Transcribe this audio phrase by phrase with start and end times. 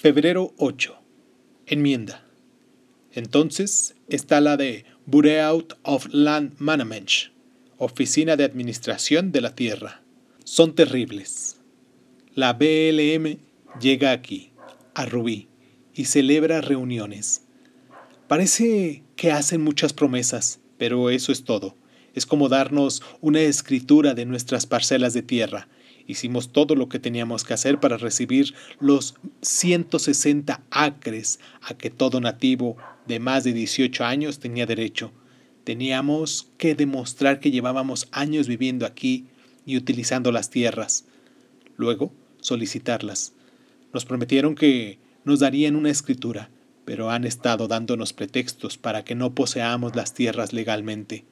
[0.00, 0.96] Febrero 8.
[1.66, 2.24] Enmienda.
[3.10, 7.32] Entonces está la de Bureau of Land Management,
[7.78, 10.00] Oficina de Administración de la Tierra.
[10.44, 11.56] Son terribles.
[12.36, 13.40] La BLM
[13.80, 14.52] llega aquí,
[14.94, 15.48] a Rubí,
[15.92, 17.42] y celebra reuniones.
[18.28, 21.74] Parece que hacen muchas promesas, pero eso es todo.
[22.14, 25.66] Es como darnos una escritura de nuestras parcelas de tierra
[26.08, 32.18] Hicimos todo lo que teníamos que hacer para recibir los 160 acres a que todo
[32.22, 35.12] nativo de más de 18 años tenía derecho.
[35.64, 39.26] Teníamos que demostrar que llevábamos años viviendo aquí
[39.66, 41.04] y utilizando las tierras.
[41.76, 43.34] Luego, solicitarlas.
[43.92, 46.48] Nos prometieron que nos darían una escritura,
[46.86, 51.26] pero han estado dándonos pretextos para que no poseamos las tierras legalmente.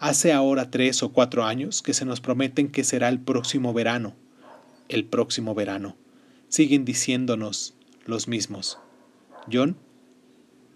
[0.00, 4.14] Hace ahora tres o cuatro años que se nos prometen que será el próximo verano.
[4.88, 5.96] El próximo verano.
[6.48, 7.74] Siguen diciéndonos
[8.06, 8.78] los mismos.
[9.52, 9.76] John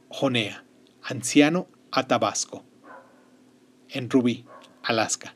[0.08, 0.64] Jonea,
[1.02, 2.64] anciano a Tabasco.
[3.88, 4.44] En Rubí,
[4.82, 5.34] Alaska.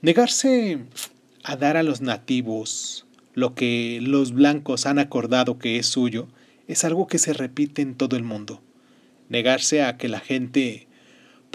[0.00, 0.78] Negarse
[1.42, 6.28] a dar a los nativos lo que los blancos han acordado que es suyo
[6.68, 8.62] es algo que se repite en todo el mundo.
[9.28, 10.85] Negarse a que la gente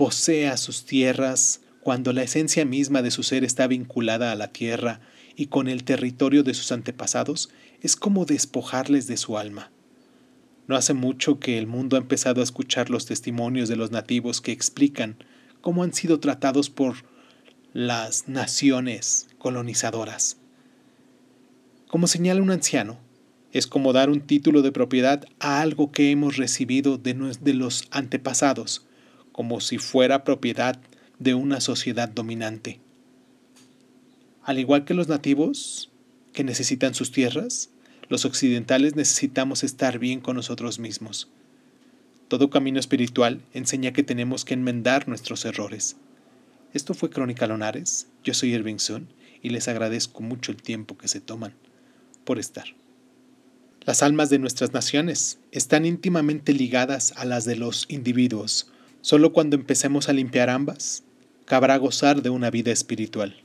[0.01, 4.99] posea sus tierras cuando la esencia misma de su ser está vinculada a la tierra
[5.35, 7.51] y con el territorio de sus antepasados,
[7.83, 9.69] es como despojarles de su alma.
[10.65, 14.41] No hace mucho que el mundo ha empezado a escuchar los testimonios de los nativos
[14.41, 15.23] que explican
[15.61, 16.95] cómo han sido tratados por
[17.71, 20.37] las naciones colonizadoras.
[21.87, 22.97] Como señala un anciano,
[23.51, 27.13] es como dar un título de propiedad a algo que hemos recibido de,
[27.53, 28.87] los antepasados,
[29.31, 30.79] como si fuera propiedad
[31.19, 32.79] de una sociedad dominante.
[34.43, 35.91] Al igual que los nativos,
[36.33, 37.69] que necesitan sus tierras,
[38.09, 41.29] los occidentales necesitamos estar bien con nosotros mismos.
[42.27, 45.97] Todo camino espiritual enseña que tenemos que enmendar nuestros errores.
[46.73, 49.07] Esto fue Crónica Lonares, yo soy Irving Sun
[49.41, 51.53] y les agradezco mucho el tiempo que se toman
[52.23, 52.65] por estar.
[53.83, 59.55] Las almas de nuestras naciones están íntimamente ligadas a las de los individuos, Solo cuando
[59.55, 61.03] empecemos a limpiar ambas,
[61.45, 63.35] cabrá gozar de una vida espiritual.